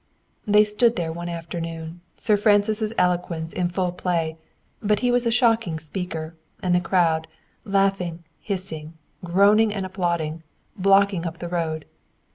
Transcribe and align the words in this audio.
They 0.47 0.63
stood 0.63 0.95
there 0.95 1.11
one 1.11 1.29
afternoon, 1.29 2.01
Sir 2.17 2.35
Francis' 2.35 2.91
eloquence 2.97 3.53
in 3.53 3.69
full 3.69 3.91
play, 3.91 4.39
but 4.81 5.01
he 5.01 5.11
was 5.11 5.27
a 5.27 5.31
shocking 5.31 5.77
speaker, 5.77 6.33
and 6.63 6.73
the 6.73 6.81
crowd, 6.81 7.27
laughing, 7.65 8.23
hissing, 8.39 8.93
groaning 9.23 9.71
and 9.71 9.85
applauding, 9.85 10.41
blocking 10.75 11.23
up 11.27 11.37
the 11.37 11.47
road. 11.49 11.85